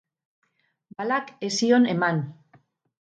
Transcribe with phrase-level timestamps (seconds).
[1.01, 2.23] Balak ez zion eman.